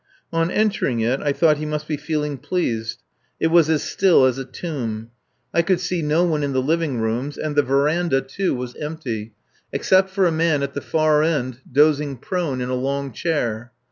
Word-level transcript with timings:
On 0.33 0.49
entering 0.49 0.99
it 1.01 1.19
I 1.21 1.31
thought 1.31 1.59
he 1.59 1.65
must 1.67 1.87
be 1.87 1.95
feeling 1.95 2.39
pleased. 2.39 3.03
It 3.39 3.51
was 3.51 3.69
as 3.69 3.83
still 3.83 4.25
as 4.25 4.39
a 4.39 4.45
tomb. 4.45 5.11
I 5.53 5.61
could 5.61 5.79
see 5.79 6.01
no 6.01 6.23
one 6.23 6.41
in 6.41 6.53
the 6.53 6.61
living 6.63 6.99
rooms; 6.99 7.37
and 7.37 7.55
the 7.55 7.61
verandah, 7.61 8.21
too, 8.21 8.55
was 8.55 8.73
empty, 8.77 9.35
except 9.71 10.09
for 10.09 10.25
a 10.25 10.31
man 10.31 10.63
at 10.63 10.73
the 10.73 10.81
far 10.81 11.21
end 11.21 11.59
dozing 11.71 12.17
prone 12.17 12.61
in 12.61 12.69
a 12.69 12.73
long 12.73 13.11
chair. 13.11 13.73